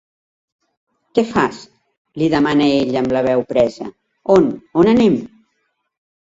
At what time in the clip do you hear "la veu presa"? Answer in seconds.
3.17-3.91